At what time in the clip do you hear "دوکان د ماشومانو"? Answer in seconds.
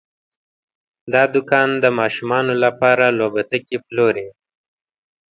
1.33-2.53